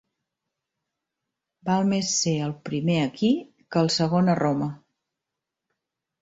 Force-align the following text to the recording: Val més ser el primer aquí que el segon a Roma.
Val 1.69 1.85
més 1.91 2.13
ser 2.21 2.33
el 2.45 2.55
primer 2.71 2.97
aquí 3.03 3.31
que 3.77 3.83
el 3.87 3.93
segon 3.99 4.33
a 4.33 4.37
Roma. 4.41 4.71